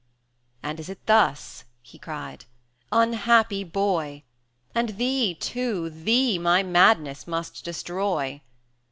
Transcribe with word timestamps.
"And 0.63 0.79
is 0.79 0.89
it 0.89 1.05
thus?" 1.05 1.63
he 1.83 1.99
cried, 1.99 2.45
"unhappy 2.91 3.63
boy! 3.63 4.23
And 4.73 4.97
thee, 4.97 5.35
too, 5.35 5.91
thee 5.91 6.39
my 6.39 6.63
madness 6.63 7.27
must 7.27 7.63
destroy!" 7.63 8.41